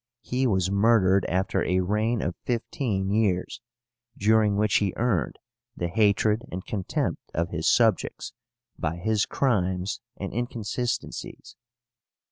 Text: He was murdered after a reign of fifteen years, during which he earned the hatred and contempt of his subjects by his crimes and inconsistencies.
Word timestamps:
He 0.23 0.47
was 0.47 0.71
murdered 0.71 1.25
after 1.25 1.63
a 1.63 1.81
reign 1.81 2.23
of 2.23 2.33
fifteen 2.43 3.11
years, 3.11 3.61
during 4.17 4.57
which 4.57 4.77
he 4.77 4.95
earned 4.97 5.37
the 5.77 5.89
hatred 5.89 6.43
and 6.51 6.65
contempt 6.65 7.21
of 7.35 7.49
his 7.49 7.69
subjects 7.69 8.33
by 8.79 8.95
his 8.95 9.27
crimes 9.27 10.01
and 10.17 10.33
inconsistencies. 10.33 11.55